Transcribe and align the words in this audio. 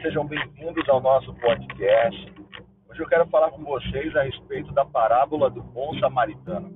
Sejam 0.00 0.26
bem-vindos 0.26 0.88
ao 0.88 1.00
nosso 1.00 1.34
podcast. 1.34 2.32
Hoje 2.88 3.00
eu 3.00 3.06
quero 3.06 3.26
falar 3.26 3.50
com 3.50 3.62
vocês 3.62 4.16
a 4.16 4.22
respeito 4.22 4.72
da 4.72 4.86
parábola 4.86 5.50
do 5.50 5.62
bom 5.62 5.94
samaritano. 5.98 6.72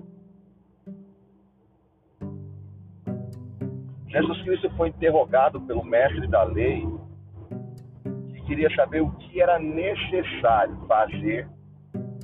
Jesus 4.08 4.42
Cristo 4.42 4.70
foi 4.76 4.88
interrogado 4.88 5.60
pelo 5.62 5.82
mestre 5.82 6.26
da 6.28 6.42
lei, 6.42 6.86
que 8.34 8.40
queria 8.42 8.68
saber 8.76 9.00
o 9.00 9.10
que 9.12 9.40
era 9.40 9.58
necessário 9.58 10.76
fazer 10.86 11.48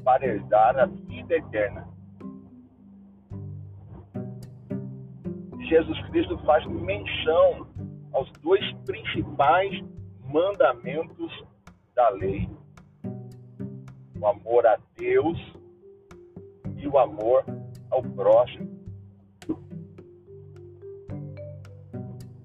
para 0.05 0.27
herdar 0.27 0.79
a 0.79 0.87
vida 0.87 1.37
eterna. 1.37 1.89
Jesus 5.61 6.01
Cristo 6.11 6.37
faz 6.45 6.67
menção 6.67 7.67
aos 8.13 8.31
dois 8.43 8.73
principais 8.85 9.83
mandamentos 10.33 11.45
da 11.95 12.09
lei: 12.11 12.49
o 14.19 14.27
amor 14.27 14.67
a 14.67 14.79
Deus 14.97 15.39
e 16.77 16.89
o 16.89 16.99
amor 16.99 17.45
ao 17.91 18.03
próximo. 18.03 18.73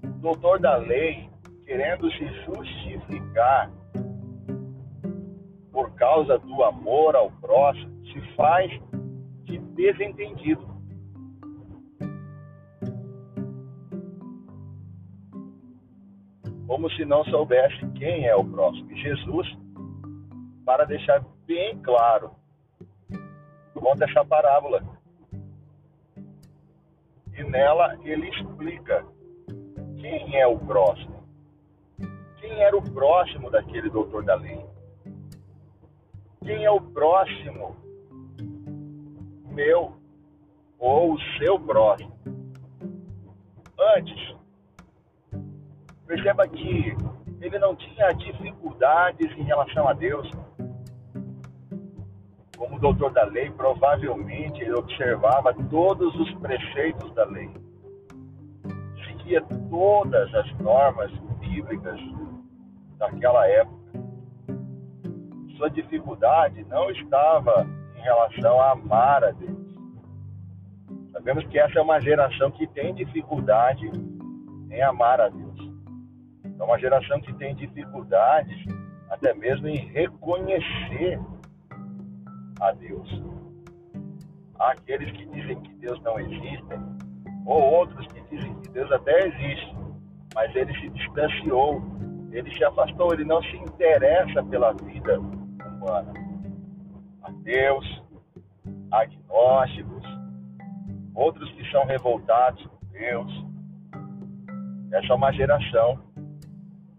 O 0.04 0.20
doutor 0.20 0.60
da 0.60 0.76
lei, 0.76 1.30
querendo 1.64 2.10
se 2.12 2.26
justificar 2.44 3.70
por 5.72 5.90
causa 5.94 6.38
do 6.38 6.62
amor 6.64 7.16
ao 7.16 7.30
próximo, 7.40 8.04
se 8.06 8.20
faz 8.34 8.70
de 9.44 9.58
desentendido. 9.58 10.77
Como 16.68 16.90
se 16.90 17.04
não 17.06 17.24
soubesse 17.24 17.78
quem 17.96 18.26
é 18.26 18.36
o 18.36 18.44
próximo. 18.44 18.94
Jesus, 18.94 19.48
para 20.66 20.84
deixar 20.84 21.24
bem 21.46 21.78
claro, 21.78 22.30
conta 23.74 24.04
essa 24.04 24.22
parábola. 24.22 24.84
E 27.34 27.42
nela 27.42 27.98
ele 28.04 28.28
explica 28.28 29.02
quem 29.98 30.36
é 30.36 30.46
o 30.46 30.58
próximo. 30.58 31.26
Quem 32.38 32.52
era 32.60 32.76
o 32.76 32.82
próximo 32.82 33.50
daquele 33.50 33.88
doutor 33.88 34.22
da 34.22 34.34
lei? 34.34 34.62
Quem 36.44 36.64
é 36.64 36.70
o 36.70 36.80
próximo 36.80 37.76
meu 39.46 39.96
ou 40.78 41.14
o 41.14 41.20
seu 41.38 41.58
próximo? 41.58 42.12
Antes, 43.96 44.36
Perceba 46.08 46.48
que 46.48 46.96
ele 47.38 47.58
não 47.58 47.76
tinha 47.76 48.10
dificuldades 48.12 49.30
em 49.36 49.42
relação 49.42 49.86
a 49.86 49.92
Deus. 49.92 50.28
Como 52.56 52.80
doutor 52.80 53.12
da 53.12 53.24
lei, 53.24 53.50
provavelmente 53.50 54.62
ele 54.62 54.72
observava 54.72 55.52
todos 55.68 56.14
os 56.16 56.32
preceitos 56.36 57.14
da 57.14 57.24
lei. 57.26 57.50
Seguia 59.06 59.42
todas 59.68 60.34
as 60.34 60.58
normas 60.58 61.12
bíblicas 61.40 62.00
daquela 62.96 63.46
época. 63.46 63.76
Sua 65.58 65.68
dificuldade 65.68 66.64
não 66.70 66.90
estava 66.90 67.66
em 67.96 68.00
relação 68.00 68.58
a 68.62 68.70
amar 68.70 69.24
a 69.24 69.30
Deus. 69.30 69.68
Sabemos 71.12 71.44
que 71.48 71.58
essa 71.58 71.78
é 71.78 71.82
uma 71.82 72.00
geração 72.00 72.50
que 72.50 72.66
tem 72.68 72.94
dificuldade 72.94 73.90
em 74.70 74.82
amar 74.82 75.20
a 75.20 75.28
Deus. 75.28 75.47
É 76.58 76.64
uma 76.64 76.78
geração 76.78 77.20
que 77.20 77.32
tem 77.34 77.54
dificuldades 77.54 78.64
até 79.10 79.32
mesmo 79.34 79.68
em 79.68 79.76
reconhecer 79.76 81.20
a 82.60 82.72
Deus. 82.72 83.08
Há 84.58 84.72
aqueles 84.72 85.10
que 85.12 85.24
dizem 85.26 85.60
que 85.60 85.74
Deus 85.76 86.00
não 86.02 86.18
existe, 86.18 86.66
ou 87.46 87.62
outros 87.62 88.06
que 88.08 88.20
dizem 88.22 88.54
que 88.60 88.70
Deus 88.70 88.90
até 88.90 89.28
existe, 89.28 89.76
mas 90.34 90.54
ele 90.54 90.72
se 90.80 90.88
distanciou, 90.90 91.80
ele 92.32 92.52
se 92.54 92.64
afastou, 92.64 93.12
ele 93.12 93.24
não 93.24 93.40
se 93.42 93.56
interessa 93.56 94.42
pela 94.44 94.72
vida 94.72 95.18
humana. 95.18 96.12
Ateus, 97.22 98.02
agnósticos, 98.90 100.04
outros 101.14 101.50
que 101.52 101.70
são 101.70 101.84
revoltados 101.84 102.62
por 102.66 102.84
Deus. 102.90 103.46
Essa 104.92 105.12
é 105.12 105.16
uma 105.16 105.32
geração 105.32 106.07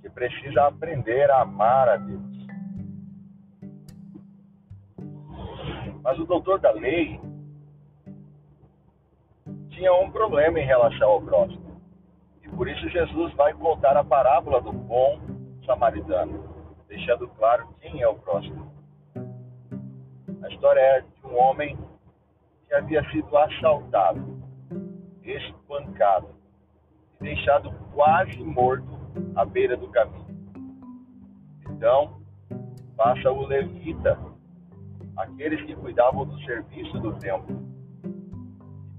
precisa 0.10 0.68
aprender 0.68 1.30
a 1.32 1.42
amar 1.42 1.90
a 1.90 1.98
Deus. 1.98 2.40
Mas 6.04 6.18
o 6.20 6.26
doutor 6.26 6.60
da 6.60 6.72
lei 6.72 7.20
tinha 9.70 9.94
um 9.94 10.12
problema 10.12 10.60
em 10.60 10.66
relação 10.66 11.10
ao 11.10 11.22
próximo. 11.22 11.82
E 12.44 12.50
por 12.50 12.68
isso 12.68 12.90
Jesus 12.90 13.34
vai 13.36 13.54
contar 13.54 13.96
a 13.96 14.04
parábola 14.04 14.62
do 14.62 14.72
bom 14.72 15.20
samaritano, 15.66 16.44
deixando 16.88 17.28
claro 17.30 17.68
quem 17.80 18.02
é 18.02 18.08
o 18.08 18.16
próximo. 18.16 18.74
A 20.44 20.50
história 20.50 20.80
é 20.80 21.02
de 21.02 21.26
um 21.26 21.38
homem 21.38 21.78
que 22.68 22.74
havia 22.74 23.04
sido 23.12 23.38
assaltado, 23.38 24.42
espancado 25.24 26.30
e 27.20 27.24
deixado 27.24 27.72
quase 27.94 28.38
morto 28.44 28.99
à 29.36 29.46
beira 29.46 29.76
do 29.78 29.88
caminho. 29.90 30.28
Então, 31.70 32.22
passa 32.96 33.32
o 33.32 33.46
levita, 33.46 34.20
aqueles 35.16 35.62
que 35.66 35.76
cuidavam 35.76 36.26
do 36.26 36.40
serviço 36.42 37.00
do 37.00 37.14
templo, 37.20 37.62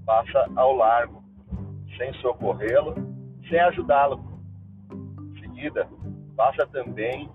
passa 0.05 0.49
ao 0.55 0.75
largo, 0.75 1.23
sem 1.97 2.13
socorrê-lo, 2.15 2.95
sem 3.49 3.59
ajudá-lo. 3.59 4.19
Em 4.91 5.39
seguida, 5.39 5.87
passa 6.35 6.65
também 6.67 7.29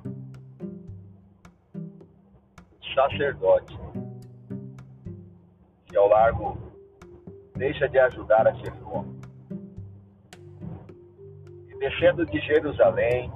o 1.75 2.95
sacerdote, 2.95 3.79
que 5.87 5.97
ao 5.97 6.09
largo 6.09 6.59
deixa 7.55 7.89
de 7.89 7.99
ajudar 7.99 8.47
aquele 8.47 8.83
homem 8.83 9.16
descendo 11.79 12.25
de 12.27 12.41
Jerusalém, 12.41 13.31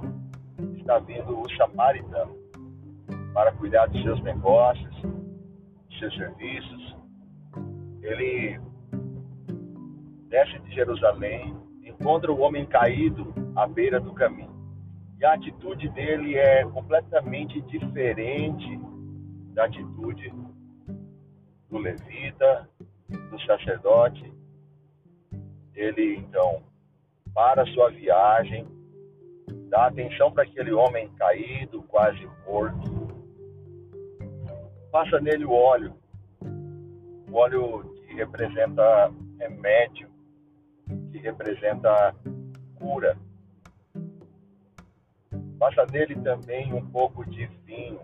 está 0.77 0.99
vindo 0.99 1.39
o 1.39 1.51
samaritano 1.55 2.35
para 3.33 3.51
cuidar 3.53 3.87
dos 3.87 4.01
seus 4.03 4.21
negócios, 4.23 5.01
dos 5.01 5.99
seus 5.99 6.15
serviços. 6.15 6.95
Ele 8.01 8.59
desce 10.27 10.59
de 10.59 10.73
Jerusalém, 10.73 11.55
encontra 11.83 12.31
o 12.31 12.39
homem 12.39 12.65
caído 12.65 13.33
à 13.55 13.67
beira 13.67 13.99
do 13.99 14.13
caminho. 14.13 14.51
E 15.19 15.25
a 15.25 15.33
atitude 15.33 15.87
dele 15.89 16.35
é 16.35 16.63
completamente 16.65 17.61
diferente 17.61 18.79
da 19.53 19.65
atitude 19.65 20.33
do 21.69 21.77
levita, 21.77 22.67
do 23.07 23.39
sacerdote. 23.41 24.33
Ele 25.75 26.15
então 26.15 26.63
para 27.33 27.65
sua 27.67 27.89
viagem, 27.91 28.67
dá 29.69 29.87
atenção 29.87 30.31
para 30.31 30.43
aquele 30.43 30.71
homem 30.71 31.09
caído, 31.15 31.83
quase 31.83 32.27
morto. 32.45 32.91
Passa 34.91 35.19
nele 35.19 35.45
o 35.45 35.51
óleo, 35.51 35.93
o 37.29 37.35
óleo 37.35 37.95
que 38.05 38.13
representa 38.13 39.11
remédio, 39.39 40.09
que 41.11 41.17
representa 41.19 42.13
cura. 42.75 43.17
Passa 45.57 45.85
nele 45.91 46.15
também 46.15 46.73
um 46.73 46.85
pouco 46.87 47.23
de 47.29 47.45
vinho, 47.65 48.01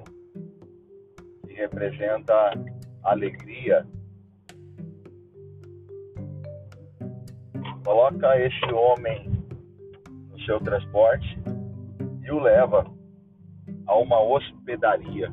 que 1.46 1.54
representa 1.54 2.52
alegria, 3.04 3.86
coloca 7.88 8.38
esse 8.38 8.66
homem 8.74 9.32
no 10.30 10.38
seu 10.42 10.60
transporte 10.60 11.40
e 12.22 12.30
o 12.30 12.38
leva 12.38 12.86
a 13.86 13.96
uma 13.96 14.20
hospedaria, 14.22 15.32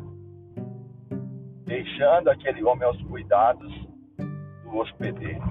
deixando 1.65 2.31
aquele 2.31 2.63
homem 2.63 2.87
aos 2.87 3.03
cuidados 3.03 3.75
do 4.63 4.77
hospedeiro. 4.77 5.43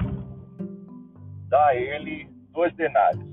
Dá 1.49 1.65
a 1.67 1.75
ele 1.75 2.29
dois 2.53 2.73
denários. 2.75 3.27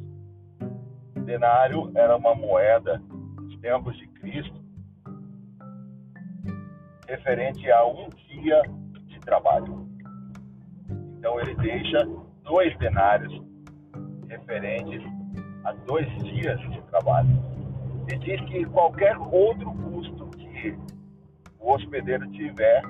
O 1.14 1.20
denário 1.20 1.92
era 1.94 2.16
uma 2.16 2.34
moeda 2.34 3.00
dos 3.36 3.56
tempos 3.60 3.96
de 3.96 4.08
Cristo, 4.08 4.64
referente 7.06 7.70
a 7.70 7.86
um 7.86 8.08
dia 8.08 8.62
de 9.06 9.20
trabalho. 9.20 9.88
Então 11.18 11.38
ele 11.38 11.54
deixa 11.54 12.04
dois 12.42 12.76
denários 12.78 13.48
referentes 14.30 15.02
a 15.64 15.72
dois 15.72 16.06
dias 16.22 16.58
de 16.70 16.80
trabalho. 16.82 17.28
E 18.08 18.16
diz 18.18 18.40
que 18.46 18.64
qualquer 18.66 19.16
outro 19.18 19.72
custo 19.72 20.26
que 20.30 20.78
o 21.58 21.72
hospedeiro 21.72 22.30
tiver 22.30 22.82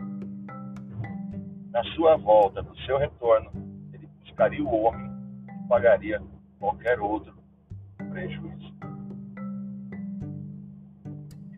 na 1.72 1.82
sua 1.94 2.16
volta, 2.16 2.62
no 2.62 2.76
seu 2.80 2.98
retorno, 2.98 3.50
ele 3.92 4.08
buscaria 4.20 4.62
o 4.62 4.84
homem 4.84 5.10
e 5.48 5.68
pagaria 5.68 6.22
qualquer 6.58 7.00
outro 7.00 7.34
prejuízo. 8.10 8.74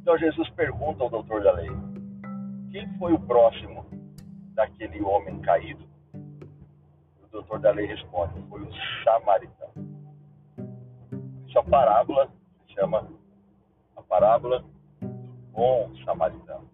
Então 0.00 0.18
Jesus 0.18 0.48
pergunta 0.50 1.02
ao 1.02 1.10
doutor 1.10 1.42
da 1.42 1.52
lei: 1.52 1.70
quem 2.70 2.88
foi 2.98 3.12
o 3.12 3.20
próximo 3.20 3.86
daquele 4.54 5.02
homem 5.02 5.40
caído? 5.40 5.91
Doutor 7.32 7.60
da 7.60 7.70
lei 7.70 7.86
responde: 7.86 8.34
foi 8.50 8.60
o 8.60 8.68
samaritano. 9.02 9.72
Isso 11.48 11.58
a 11.58 11.64
parábola 11.64 12.28
se 12.66 12.74
chama 12.74 13.08
a 13.96 14.02
parábola 14.02 14.62
do 15.00 15.08
bom 15.50 15.90
samaritano. 16.04 16.70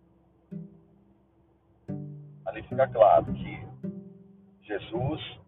Ali 2.45 2.63
fica 2.65 2.89
claro 2.89 3.33
que 3.33 3.69
Jesus 4.63 5.41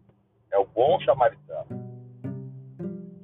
é 0.51 0.57
o 0.57 0.65
bom 0.65 0.97
samaritano 1.01 1.67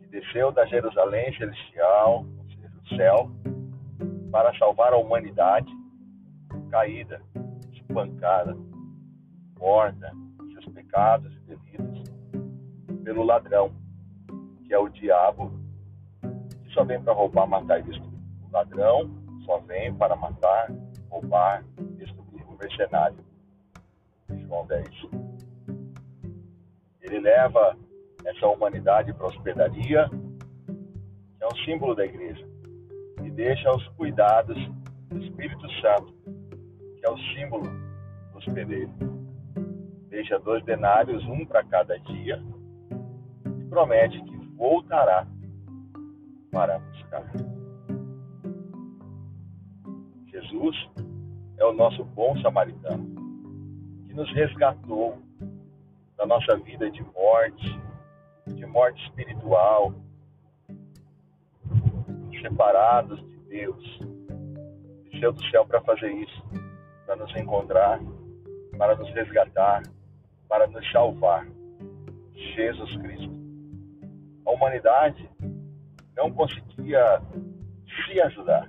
que 0.01 0.07
desceu 0.07 0.51
da 0.51 0.65
Jerusalém 0.65 1.33
celestial, 1.37 2.25
ou 2.37 2.45
seja, 2.49 2.67
do 2.67 2.95
céu, 2.97 3.31
para 4.29 4.53
salvar 4.57 4.91
a 4.91 4.97
humanidade 4.97 5.71
caída, 6.69 7.21
espancada, 7.71 8.57
morta, 9.57 10.11
seus 10.51 10.65
pecados 10.73 11.36
pelo 13.07 13.23
ladrão, 13.23 13.71
que 14.65 14.73
é 14.73 14.77
o 14.77 14.89
diabo, 14.89 15.49
que 16.61 16.73
só 16.73 16.83
vem 16.83 17.01
para 17.01 17.13
roubar, 17.13 17.47
matar 17.47 17.79
e 17.79 17.83
destruir. 17.83 18.19
O 18.45 18.51
ladrão 18.51 19.09
só 19.45 19.59
vem 19.59 19.93
para 19.95 20.13
matar, 20.17 20.69
roubar, 21.09 21.63
destruir. 21.95 22.43
O 22.49 22.57
mercenário, 22.61 23.17
João 24.45 24.67
10. 24.67 24.89
Ele 26.99 27.21
leva 27.21 27.77
essa 28.25 28.45
humanidade 28.45 29.13
para 29.13 29.27
a 29.27 29.29
hospedaria, 29.29 30.09
que 30.09 31.43
é 31.43 31.47
um 31.47 31.55
símbolo 31.63 31.95
da 31.95 32.03
igreja 32.03 32.45
e 33.23 33.31
deixa 33.31 33.71
os 33.71 33.87
cuidados 33.95 34.57
do 35.07 35.23
Espírito 35.23 35.65
Santo, 35.79 36.13
que 36.25 37.05
é 37.05 37.09
o 37.09 37.17
símbolo 37.33 37.69
do 38.33 38.37
hospedeiro. 38.37 38.91
Deixa 40.09 40.37
dois 40.39 40.61
denários, 40.65 41.23
um 41.23 41.45
para 41.45 41.63
cada 41.63 41.97
dia, 41.99 42.43
promete 43.77 44.19
que 44.23 44.35
voltará 44.55 45.27
para 46.51 46.79
buscar. 46.79 47.31
Jesus 50.25 50.89
é 51.59 51.63
o 51.63 51.73
nosso 51.73 52.03
bom 52.03 52.35
samaritano, 52.41 53.05
que 54.07 54.15
nos 54.15 54.33
resgatou 54.33 55.19
da 56.17 56.25
nossa 56.25 56.57
vida 56.57 56.89
de 56.89 57.03
morte, 57.03 57.79
de 58.47 58.65
morte 58.65 58.99
espiritual, 59.03 59.93
separados 62.41 63.19
de 63.19 63.37
Deus. 63.41 63.99
Desceu 65.11 65.33
do 65.33 65.45
céu 65.51 65.67
para 65.67 65.81
fazer 65.81 66.11
isso, 66.13 66.43
para 67.05 67.15
nos 67.15 67.35
encontrar, 67.35 67.99
para 68.75 68.95
nos 68.95 69.09
resgatar, 69.11 69.83
para 70.49 70.65
nos 70.65 70.91
salvar. 70.91 71.45
Jesus 72.55 72.97
Cristo. 72.97 73.46
Humanidade 74.57 75.29
não 76.15 76.31
conseguia 76.33 77.21
se 78.05 78.21
ajudar. 78.21 78.67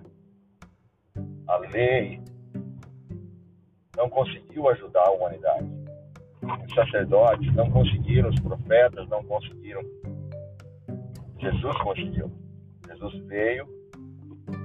A 1.49 1.56
lei 1.73 2.20
não 3.96 4.11
conseguiu 4.11 4.69
ajudar 4.69 5.06
a 5.06 5.11
humanidade. 5.12 5.67
Os 6.43 6.75
sacerdotes 6.75 7.55
não 7.55 7.70
conseguiram, 7.70 8.29
os 8.29 8.38
profetas 8.40 9.08
não 9.08 9.25
conseguiram. 9.25 9.81
Jesus 11.38 11.76
conseguiu. 11.79 12.31
Jesus 12.87 13.26
veio, 13.26 13.67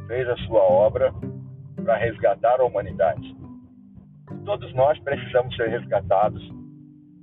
fez 0.08 0.28
a 0.28 0.36
sua 0.46 0.62
obra 0.62 1.14
para 1.86 1.96
resgatar 1.96 2.60
a 2.60 2.66
humanidade. 2.66 3.34
Todos 4.44 4.74
nós 4.74 5.00
precisamos 5.00 5.56
ser 5.56 5.70
resgatados 5.70 6.44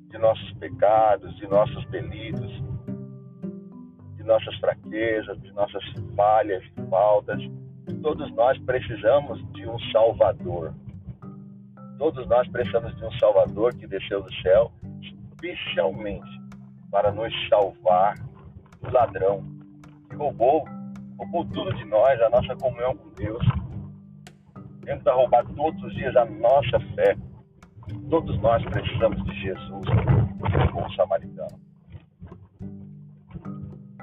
de 0.08 0.16
nossos 0.16 0.52
pecados, 0.54 1.36
de 1.36 1.46
nossos 1.48 1.86
delitos, 1.90 2.50
de 2.50 2.79
nossas 4.30 4.54
fraquezas, 4.56 5.40
de 5.42 5.52
nossas 5.52 5.82
falhas 6.16 6.64
faltas. 6.88 7.42
Todos 8.02 8.30
nós 8.32 8.58
precisamos 8.60 9.44
de 9.52 9.66
um 9.68 9.78
Salvador. 9.92 10.72
Todos 11.98 12.26
nós 12.28 12.48
precisamos 12.48 12.96
de 12.96 13.04
um 13.04 13.12
Salvador 13.18 13.74
que 13.74 13.86
desceu 13.86 14.22
do 14.22 14.32
céu, 14.36 14.72
especialmente 15.02 16.40
para 16.90 17.12
nos 17.12 17.32
salvar 17.48 18.14
do 18.80 18.90
ladrão 18.90 19.44
que 20.08 20.16
roubou 20.16 20.64
roubou 21.20 21.44
tudo 21.46 21.74
de 21.74 21.84
nós, 21.84 22.18
a 22.22 22.30
nossa 22.30 22.56
comunhão 22.56 22.96
com 22.96 23.10
Deus. 23.10 23.44
Tenta 24.84 25.12
roubar 25.12 25.44
todos 25.54 25.82
os 25.82 25.94
dias 25.94 26.16
a 26.16 26.24
nossa 26.24 26.80
fé. 26.94 27.14
Todos 28.08 28.40
nós 28.40 28.64
precisamos 28.64 29.22
de 29.24 29.40
Jesus, 29.40 29.84
como 30.72 30.92
samaritano. 30.94 31.69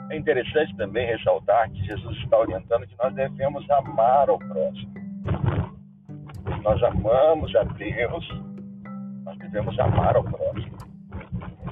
É 0.09 0.17
interessante 0.17 0.75
também 0.77 1.05
ressaltar 1.05 1.69
que 1.71 1.85
Jesus 1.85 2.17
está 2.17 2.37
orientando 2.39 2.87
que 2.87 2.97
nós 2.97 3.13
devemos 3.13 3.69
amar 3.69 4.29
ao 4.29 4.39
próximo. 4.39 4.93
Nós 6.63 6.81
amamos 6.83 7.55
a 7.55 7.63
Deus, 7.63 8.27
nós 9.23 9.37
devemos 9.37 9.77
amar 9.79 10.15
ao 10.15 10.23
próximo. 10.23 10.77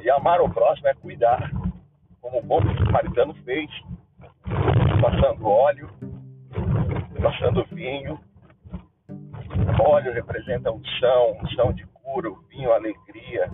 E 0.02 0.10
amar 0.10 0.40
ao 0.40 0.50
próximo 0.50 0.88
é 0.88 0.94
cuidar, 0.94 1.50
como 2.22 2.40
o 2.40 2.44
bom 2.44 2.62
samaritano 2.86 3.34
fez 3.46 3.70
passando 5.02 5.48
óleo, 5.48 5.90
passando 7.22 7.66
vinho. 7.72 8.20
O 9.80 9.90
óleo 9.90 10.14
representa 10.14 10.72
unção, 10.72 11.38
unção 11.44 11.74
de 11.74 11.86
cura, 11.88 12.30
o 12.30 12.36
vinho, 12.50 12.72
alegria. 12.72 13.50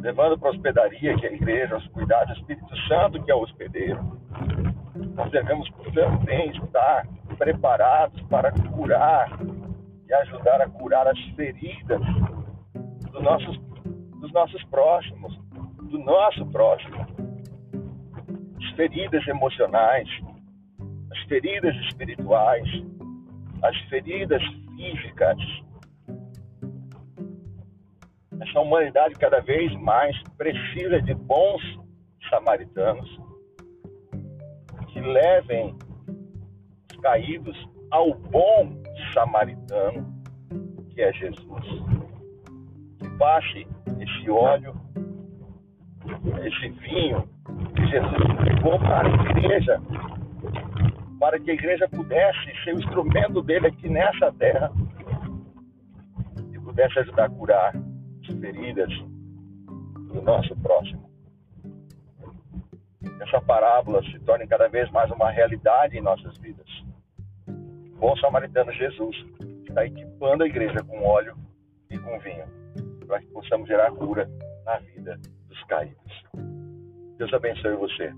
Levando 0.00 0.38
para 0.38 0.48
a 0.48 0.52
hospedaria, 0.52 1.16
que 1.16 1.26
é 1.26 1.30
a 1.30 1.32
igreja, 1.32 1.76
os 1.76 1.86
cuidados 1.88 2.34
do 2.34 2.40
Espírito 2.40 2.76
Santo, 2.88 3.22
que 3.22 3.30
é 3.30 3.34
o 3.34 3.42
hospedeiro. 3.42 4.00
Nós 5.14 5.30
devemos 5.30 5.68
também 5.94 6.50
estar 6.50 7.06
preparados 7.38 8.20
para 8.22 8.52
curar 8.52 9.38
e 10.08 10.14
ajudar 10.14 10.60
a 10.60 10.68
curar 10.68 11.06
as 11.06 11.18
feridas 11.36 12.00
do 13.12 13.22
nossos, 13.22 13.58
dos 14.20 14.32
nossos 14.32 14.62
próximos, 14.64 15.36
do 15.90 15.98
nosso 15.98 16.46
próximo 16.46 17.20
feridas 18.80 19.28
emocionais, 19.28 20.08
as 21.12 21.18
feridas 21.28 21.76
espirituais, 21.84 22.66
as 23.62 23.76
feridas 23.90 24.42
físicas. 24.74 25.36
Essa 28.50 28.60
humanidade 28.60 29.14
cada 29.14 29.40
vez 29.40 29.72
mais 29.76 30.20
precisa 30.36 31.00
de 31.00 31.14
bons 31.14 31.62
samaritanos 32.28 33.08
que 34.88 35.00
levem 35.00 35.76
os 36.90 37.00
caídos 37.00 37.56
ao 37.92 38.12
bom 38.12 38.82
samaritano, 39.14 40.04
que 40.90 41.00
é 41.00 41.12
Jesus. 41.12 41.64
Que 42.98 43.08
passe 43.18 43.68
esse 44.00 44.28
óleo, 44.28 44.74
esse 46.42 46.68
vinho 46.70 47.28
que 47.76 47.86
Jesus 47.86 48.30
entregou 48.30 48.80
para 48.80 49.06
a 49.06 49.30
igreja, 49.30 49.80
para 51.20 51.38
que 51.38 51.52
a 51.52 51.54
igreja 51.54 51.88
pudesse 51.88 52.64
ser 52.64 52.74
o 52.74 52.80
instrumento 52.80 53.42
dele 53.42 53.68
aqui 53.68 53.88
nessa 53.88 54.32
terra 54.32 54.72
e 56.52 56.58
pudesse 56.58 56.98
ajudar 56.98 57.26
a 57.26 57.30
curar 57.30 57.89
as 58.20 58.38
feridas 58.38 58.90
do 60.12 60.22
nosso 60.22 60.54
próximo. 60.56 61.08
Essa 63.20 63.40
parábola 63.40 64.02
se 64.04 64.18
torne 64.20 64.46
cada 64.46 64.68
vez 64.68 64.90
mais 64.90 65.10
uma 65.10 65.30
realidade 65.30 65.96
em 65.96 66.02
nossas 66.02 66.36
vidas. 66.38 66.66
O 67.46 67.98
bom 67.98 68.16
samaritano 68.16 68.72
Jesus 68.72 69.16
está 69.68 69.86
equipando 69.86 70.42
a 70.42 70.46
igreja 70.46 70.82
com 70.84 71.04
óleo 71.04 71.36
e 71.90 71.98
com 71.98 72.18
vinho, 72.20 72.44
para 73.06 73.20
que 73.20 73.26
possamos 73.28 73.68
gerar 73.68 73.90
cura 73.92 74.28
na 74.64 74.78
vida 74.78 75.18
dos 75.48 75.62
caídos. 75.64 76.24
Deus 77.18 77.32
abençoe 77.32 77.76
você. 77.76 78.12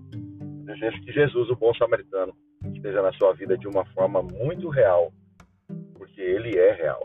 desejo 0.64 1.00
que 1.02 1.12
Jesus, 1.12 1.50
o 1.50 1.56
bom 1.56 1.75
samaritano, 1.75 2.35
esteja 2.73 3.02
na 3.02 3.12
sua 3.14 3.35
vida 3.35 3.59
de 3.59 3.66
uma 3.66 3.85
forma 3.87 4.23
muito 4.23 4.68
real, 4.68 5.12
porque 5.94 6.21
ele 6.21 6.56
é 6.56 6.73
real. 6.73 7.04